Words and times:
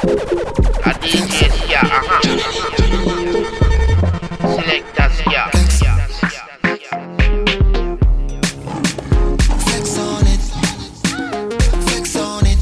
A 0.00 0.02
DJ 0.96 1.50
Sia, 1.52 1.80
uh-huh. 1.82 2.22
Selector 4.48 5.10
Sia. 5.12 5.42
Flex 9.60 9.98
on 9.98 10.26
it. 10.26 10.40
Flex 11.84 12.16
on 12.16 12.46
it. 12.46 12.58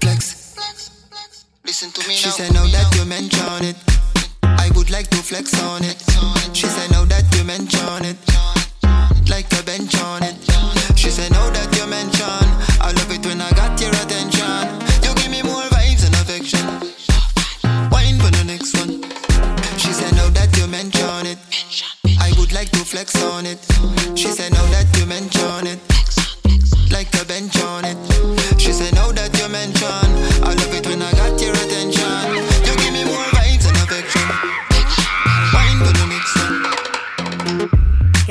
Flex. 0.00 0.56
Listen 1.66 1.90
to 1.90 2.08
me 2.08 2.14
She 2.14 2.30
said, 2.30 2.50
now 2.54 2.64
that 2.64 2.94
you 2.96 3.04
mention 3.04 3.64
it, 3.64 3.76
I 4.42 4.70
would 4.74 4.88
like 4.88 5.10
to 5.10 5.18
flex 5.18 5.52
on 5.62 5.84
it. 5.84 6.02
She 6.54 6.64
said, 6.66 6.90
now 6.92 7.04
that 7.04 7.26
you 7.36 7.44
mention 7.44 7.97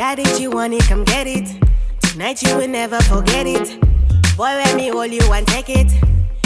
Got 0.07 0.20
it, 0.20 0.39
you 0.39 0.52
want 0.52 0.73
it, 0.73 0.84
come 0.84 1.03
get 1.03 1.27
it. 1.27 1.61
Tonight 1.99 2.41
you 2.41 2.55
will 2.55 2.70
never 2.70 2.97
forget 3.02 3.45
it. 3.45 3.77
Boy, 4.38 4.45
let 4.45 4.73
me 4.77 4.88
hold 4.88 5.11
you 5.11 5.33
and 5.33 5.45
take 5.45 5.67
it. 5.67 5.91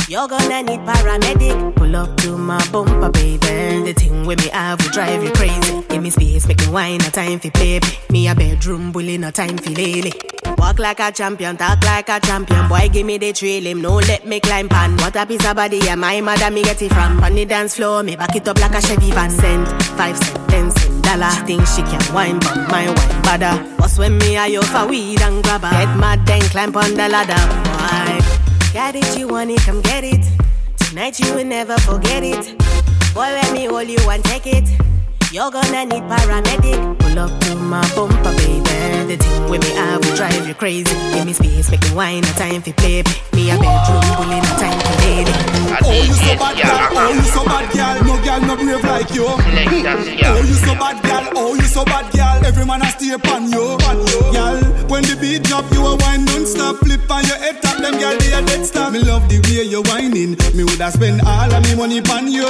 You're 0.09 0.27
gonna 0.27 0.63
need 0.63 0.79
paramedic. 0.79 1.75
Pull 1.75 1.95
up 1.95 2.17
to 2.21 2.39
my 2.39 2.57
bumper, 2.71 3.11
baby. 3.11 3.37
The 3.37 3.93
thing 3.95 4.25
with 4.25 4.39
me 4.43 4.49
have 4.49 4.81
will 4.81 4.89
drive 4.89 5.23
you 5.23 5.31
crazy. 5.33 5.83
Give 5.89 6.01
me 6.01 6.09
space, 6.09 6.47
make 6.47 6.59
me 6.59 6.69
wine, 6.69 6.97
no 7.01 7.09
time 7.11 7.39
for 7.39 7.51
baby. 7.51 7.87
Me 8.09 8.27
a 8.29 8.33
bedroom 8.33 8.91
bully, 8.91 9.19
no 9.19 9.29
time 9.29 9.59
for 9.59 9.69
lady. 9.69 10.11
Walk 10.57 10.79
like 10.79 10.99
a 10.99 11.11
champion, 11.11 11.55
talk 11.55 11.83
like 11.83 12.09
a 12.09 12.19
champion. 12.19 12.67
Boy, 12.67 12.89
give 12.91 13.05
me 13.05 13.19
the 13.19 13.31
trail 13.31 13.63
him, 13.63 13.79
no 13.79 13.93
let 13.97 14.25
me 14.25 14.39
climb 14.39 14.69
pan. 14.69 14.97
What 14.97 15.15
a 15.15 15.23
piece 15.27 15.45
of 15.45 15.55
body, 15.55 15.77
yeah, 15.77 15.93
my 15.93 16.19
mother 16.19 16.49
me 16.49 16.63
get 16.63 16.81
it 16.81 16.91
from. 16.91 17.23
On 17.23 17.35
the 17.35 17.45
dance 17.45 17.75
floor, 17.75 18.01
me 18.01 18.15
back 18.15 18.35
it 18.35 18.47
up 18.47 18.59
like 18.59 18.73
a 18.73 18.81
Chevy 18.81 19.11
Van. 19.11 19.29
Cent, 19.29 19.67
five 19.83 20.17
cent, 20.17 20.49
cent, 20.49 20.80
dollar. 21.11 21.31
She 21.31 21.41
think 21.41 21.67
she 21.67 21.81
can 21.83 22.13
wine, 22.13 22.39
but 22.39 22.55
my 22.69 22.87
wine 22.87 23.21
bada. 23.25 23.79
What's 23.79 23.97
when 23.97 24.17
me 24.17 24.35
yo 24.51 24.61
for 24.61 24.87
weed 24.87 25.21
and 25.21 25.43
grab 25.43 25.61
her? 25.61 25.71
Get 25.71 25.95
mad, 25.97 26.25
then 26.25 26.41
climb 26.41 26.75
on 26.75 26.93
the 26.93 27.09
ladder, 27.09 27.41
boy. 27.65 28.21
Got 28.73 28.95
it, 28.95 29.17
you 29.17 29.27
want 29.27 29.51
it, 29.51 29.61
come 29.61 29.81
get 29.81 30.03
it. 30.03 30.25
Tonight 30.77 31.19
you 31.19 31.33
will 31.33 31.45
never 31.45 31.77
forget 31.79 32.23
it. 32.23 32.57
Boy, 33.13 33.29
let 33.37 33.51
me 33.53 33.65
hold 33.65 33.87
you 33.87 33.99
and 34.09 34.23
take 34.23 34.47
it. 34.47 34.67
You're 35.31 35.51
gonna 35.51 35.85
need 35.85 36.03
paramedic. 36.03 36.99
Pull 36.99 37.19
up 37.19 37.39
to 37.41 37.55
my 37.55 37.81
bumper, 37.95 38.33
baby. 38.35 38.61
The 39.07 39.17
thing 39.17 39.49
with 39.49 39.61
me 39.61 39.71
have 39.75 40.03
will 40.03 40.15
drive 40.15 40.47
you 40.47 40.53
crazy. 40.53 40.93
Give 41.13 41.25
me 41.25 41.33
space, 41.33 41.71
make 41.71 41.81
me 41.83 41.93
wine, 41.95 42.21
no 42.21 42.31
time 42.35 42.61
for 42.61 42.73
play. 42.73 43.03
Me 43.33 43.51
a 43.51 43.55
bedroom 43.59 44.03
bully, 44.15 44.39
no 44.39 44.51
time 44.59 44.79
for 44.79 44.95
lady. 45.03 45.31
Oh, 45.31 45.87
oh, 45.87 46.03
you 46.07 46.13
so 46.13 46.35
bad, 46.35 46.55
girl. 46.59 46.99
Oh, 46.99 47.13
you 47.13 47.21
so 47.23 47.43
bad, 47.45 47.65
girl. 47.73 47.80
Brave 48.61 48.83
like 48.83 49.13
you. 49.15 49.25
Oh, 49.27 50.43
you 50.45 50.53
so 50.53 50.73
bad, 50.75 51.01
girl. 51.03 51.33
Oh, 51.35 51.55
you 51.55 51.63
so 51.63 51.83
bad, 51.83 52.11
girl. 52.13 52.45
Every 52.45 52.65
man 52.65 52.81
a 52.81 52.87
stay 52.87 53.11
upon 53.11 53.51
you. 53.51 53.77
Girl, 54.31 54.61
when 54.87 55.03
the 55.03 55.17
beat 55.19 55.43
drop, 55.43 55.65
you 55.73 55.85
a 55.85 55.95
wine 55.97 56.25
non-stop. 56.25 56.77
Flip 56.77 57.09
on 57.09 57.25
your 57.25 57.37
head 57.37 57.61
top, 57.61 57.77
them 57.77 57.97
girl 57.99 58.17
they 58.17 58.33
a 58.33 58.41
dead 58.45 58.65
stop. 58.65 58.93
Me 58.93 58.99
love 58.99 59.27
the 59.29 59.39
way 59.49 59.63
you 59.63 59.81
whining. 59.83 60.37
Me 60.55 60.63
woulda 60.63 60.91
spend 60.91 61.21
all 61.21 61.51
of 61.51 61.63
me 61.63 61.75
money 61.75 61.97
upon 61.97 62.31
you. 62.31 62.45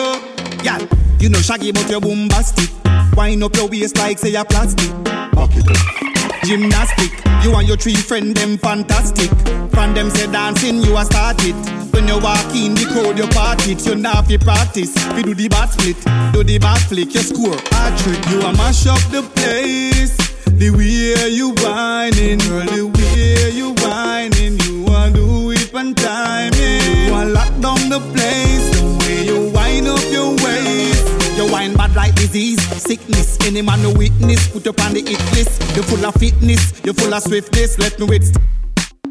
Girl, 0.64 0.88
you 1.20 1.30
know 1.30 1.40
shaggy 1.40 1.72
but 1.72 1.90
you 1.90 2.00
bombastic. 2.00 2.70
Wind 3.16 3.44
up 3.44 3.56
your 3.56 3.68
waist 3.68 3.98
like 3.98 4.20
say 4.20 4.36
a 4.36 4.44
plastic. 4.46 4.92
Back 5.04 5.56
it 5.56 5.70
up. 5.70 6.44
Gymnastic, 6.44 7.12
you 7.44 7.56
and 7.56 7.68
your 7.68 7.78
three 7.78 7.96
friend 7.96 8.36
them 8.36 8.58
fantastic. 8.58 9.30
From 9.72 9.94
them 9.94 10.10
say 10.10 10.32
dancing, 10.32 10.82
you 10.82 10.98
a 10.98 11.06
start 11.06 11.38
it. 11.42 11.81
When 11.92 12.08
you 12.08 12.20
walk 12.20 12.56
in 12.56 12.74
the 12.74 12.86
crowd, 12.92 13.18
you 13.18 13.28
part 13.28 13.68
it. 13.68 13.86
You 13.86 13.96
not 13.96 14.28
fi 14.28 14.38
practice. 14.38 14.96
We 15.16 15.24
do 15.24 15.34
the 15.34 15.48
bat 15.50 15.72
split, 15.72 15.98
do 16.34 16.44
the 16.44 16.58
bat 16.58 16.80
flick, 16.80 17.14
you 17.14 17.22
score. 17.22 17.56
A 17.56 17.82
trick, 18.00 18.22
you 18.32 18.40
a 18.42 18.52
mash 18.54 18.88
up 18.88 19.02
the 19.12 19.24
place. 19.36 20.16
The 20.46 20.70
way 20.70 21.30
you 21.30 21.54
whining, 21.64 22.40
girl, 22.40 22.66
the 22.66 22.86
way 22.86 23.52
you 23.52 23.74
whining, 23.82 24.60
you 24.62 24.84
want 24.84 25.16
do 25.16 25.52
it 25.52 25.74
one 25.74 25.96
time. 25.96 26.54
You 26.54 27.12
want 27.12 27.32
lock 27.32 27.50
down 27.60 27.90
the 27.90 28.00
place, 28.14 28.70
the 28.78 28.86
way 29.02 29.26
you 29.26 29.52
wind 29.52 29.88
up 29.88 30.04
your 30.12 30.36
waist. 30.46 31.38
You 31.38 31.52
wine 31.52 31.74
bad 31.74 31.96
like 31.96 32.16
disease, 32.16 32.62
sickness. 32.62 33.38
Any 33.46 33.62
man 33.62 33.82
no 33.82 33.92
witness, 33.92 34.48
put 34.50 34.68
up 34.68 34.80
on 34.82 34.94
the 34.94 35.02
hit 35.02 35.20
list. 35.34 35.60
You 35.76 35.84
full 35.84 36.06
of 36.06 36.14
fitness, 36.16 36.80
you 36.86 36.94
full 36.94 37.14
of 37.14 37.24
swiftness. 37.24 37.80
Let 37.80 38.00
me 38.00 38.06
wait. 38.06 38.32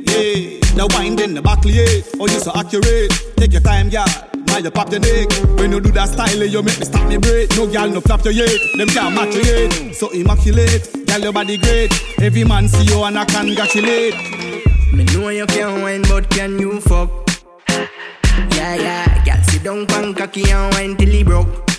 Yeah, 0.06 0.60
the 0.76 0.86
wind 0.96 1.20
in 1.20 1.34
the 1.34 1.42
back 1.42 1.64
yeah. 1.64 2.02
Oh, 2.18 2.26
you 2.26 2.40
so 2.40 2.52
accurate. 2.54 3.12
Take 3.36 3.52
your 3.52 3.60
time, 3.60 3.90
girl. 3.90 4.06
Now 4.46 4.58
you 4.58 4.70
pop 4.70 4.90
your 4.90 5.00
neck. 5.00 5.30
When 5.58 5.72
you 5.72 5.80
do 5.80 5.90
that 5.92 6.08
style, 6.08 6.42
you 6.42 6.62
make 6.62 6.78
me 6.78 6.84
stop 6.84 7.06
me 7.08 7.18
break. 7.18 7.50
No 7.56 7.66
girl, 7.70 7.88
no 7.88 8.00
flap 8.00 8.24
your 8.24 8.32
yet. 8.32 8.58
Them 8.76 8.88
can't 8.88 9.14
match 9.14 9.34
your 9.34 9.44
yet. 9.44 9.94
So 9.94 10.10
immaculate, 10.10 11.06
girl, 11.06 11.20
your 11.20 11.32
body 11.32 11.56
great. 11.58 11.92
Every 12.20 12.44
man 12.44 12.68
see 12.68 12.84
you 12.84 13.02
and 13.04 13.18
I 13.18 13.24
congratulate. 13.26 14.14
Me 14.92 15.04
know 15.14 15.28
you 15.28 15.46
can 15.46 15.82
wine, 15.82 16.02
but 16.02 16.28
can 16.30 16.58
you 16.58 16.80
fuck? 16.80 17.10
Yeah, 18.56 18.74
yeah, 18.74 19.24
girl, 19.24 19.42
sit 19.44 19.62
down, 19.62 19.86
pan 19.86 20.14
cocky 20.14 20.50
and 20.50 20.74
wine 20.74 20.96
till 20.96 21.08
he 21.08 21.22
broke. 21.22 21.69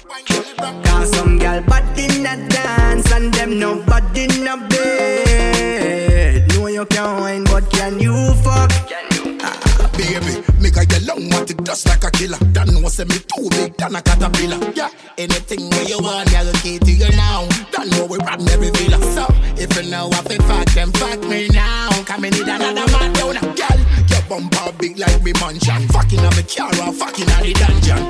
Baby, 9.97 10.41
make 10.59 10.77
a 10.77 10.85
yellow 10.85 11.19
want 11.29 11.51
it 11.51 11.63
just 11.63 11.87
like 11.87 12.03
a 12.03 12.11
killer. 12.11 12.37
That 12.55 12.67
know 12.67 12.87
say 12.89 13.05
me 13.05 13.17
too 13.29 13.49
big 13.51 13.77
than 13.77 13.95
a 13.95 14.01
caterpillar. 14.01 14.59
Yeah, 14.73 14.89
anything 15.17 15.69
where 15.69 15.83
you 15.83 15.99
want, 15.99 16.33
I 16.33 16.43
will 16.43 16.53
give 16.63 16.81
to 16.81 16.91
you 16.91 17.09
now. 17.11 17.45
That 17.71 17.87
know 17.91 18.05
we 18.05 18.17
run 18.17 18.47
every 18.49 18.71
villa. 18.71 18.99
So 19.13 19.27
if 19.61 19.69
you 19.75 19.91
know 19.91 20.07
what 20.07 20.25
to 20.25 20.41
fuck, 20.43 20.67
then 20.73 20.91
fuck 20.93 21.21
me 21.27 21.49
now. 21.49 21.89
Come 22.05 22.25
in 22.25 22.33
need 22.33 22.47
another 22.47 22.87
man 22.91 23.13
down, 23.13 23.35
girl. 23.53 23.79
Your 24.09 24.23
bumper 24.27 24.71
big 24.79 24.97
like 24.97 25.21
me 25.23 25.33
mansion. 25.39 25.87
Fucking 25.89 26.19
on 26.19 26.35
me 26.35 26.43
car 26.43 26.71
or 26.81 26.93
fucking 26.93 27.29
on 27.31 27.43
the 27.43 27.53
dungeon. 27.53 28.03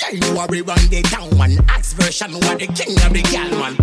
Girl, 0.00 0.14
you 0.16 0.38
are 0.40 0.48
run 0.66 0.82
the 0.88 1.02
town 1.04 1.36
man. 1.38 1.56
Axe 1.68 1.92
version, 1.92 2.32
who 2.32 2.40
are 2.48 2.56
the 2.56 2.66
king 2.66 2.96
of 3.06 3.12
the 3.12 3.22
gal 3.30 3.50
man. 3.60 3.76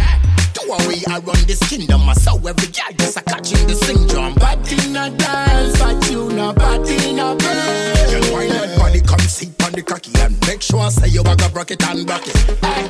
Do 0.57 0.73
away, 0.73 1.03
I 1.07 1.19
run 1.19 1.37
this 1.45 1.59
kingdom. 1.69 2.09
I 2.09 2.13
saw 2.13 2.35
every 2.35 2.67
girl 2.67 2.91
just 2.97 3.17
a 3.17 3.21
catching 3.21 3.67
the 3.67 3.75
syndrome. 3.75 4.33
Bad 4.35 4.59
in 4.71 4.95
a 4.95 5.09
dance, 5.15 5.77
but 5.77 6.09
you 6.09 6.29
not 6.31 6.55
bad 6.55 6.87
in 6.87 7.19
a 7.19 7.35
bed. 7.35 8.09
Girl, 8.09 8.33
why 8.33 8.47
not 8.47 8.79
body 8.79 9.01
come 9.01 9.19
sit 9.19 9.49
on 9.63 9.73
the 9.73 9.83
cocky 9.83 10.11
and 10.19 10.33
make 10.47 10.63
sure 10.63 10.79
I 10.79 10.89
say 10.89 11.09
you 11.09 11.21
a 11.21 11.35
go 11.35 11.49
broke 11.49 11.69
and 11.71 12.07
broke 12.07 12.27
it. 12.27 12.35
Hey, 12.65 12.89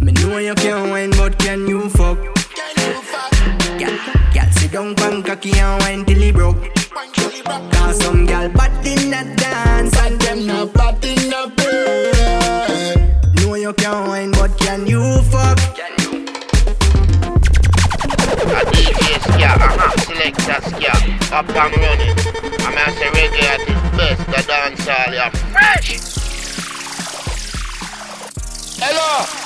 Me 0.00 0.10
know 0.12 0.38
you 0.38 0.54
can 0.56 0.90
wine, 0.90 1.10
but 1.10 1.38
can 1.38 1.68
you 1.68 1.88
fuck? 1.90 2.18
can 2.18 2.74
you 2.82 3.00
fuck? 3.02 3.30
Girl, 3.78 3.96
girl, 4.34 4.50
sit 4.50 4.72
down, 4.72 4.94
pan 4.96 5.22
cocky 5.22 5.52
and 5.56 5.82
wine 5.82 6.04
till 6.04 6.20
he 6.20 6.32
broke. 6.32 6.56
Wine 6.96 7.12
till 7.12 7.30
you 7.30 7.44
broke. 7.44 7.70
Cause 7.74 7.98
some 8.02 8.26
girl 8.26 8.48
bad 8.48 8.84
in 8.84 9.14
a 9.14 9.36
dance 9.36 9.96
and 9.98 10.20
them 10.20 10.46
no 10.48 10.66
Bad 10.66 11.04
in 11.04 11.32
a 11.32 11.46
bed. 11.48 13.03
Saskia, 20.44 20.92
up 21.32 21.48
and 21.48 21.56
running. 21.56 22.14
I'm 22.60 22.76
as 22.76 22.96
a 22.98 23.08
reggae 23.16 23.44
at 23.44 23.60
his 23.60 23.80
best, 23.96 24.26
the 24.26 24.42
dancehall, 24.52 25.12
you're 25.14 25.30
fresh! 25.52 25.88
Hello! 28.78 29.43